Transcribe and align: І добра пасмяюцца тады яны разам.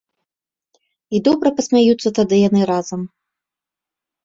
І 1.17 1.21
добра 1.27 1.49
пасмяюцца 1.59 2.09
тады 2.21 2.35
яны 2.47 2.61
разам. 2.73 3.01